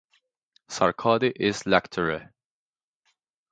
[0.67, 2.33] Sarkodie is lecturer.